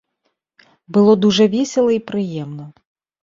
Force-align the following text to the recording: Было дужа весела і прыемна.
Было 0.95 1.13
дужа 1.27 1.45
весела 1.55 1.91
і 1.97 2.01
прыемна. 2.09 2.65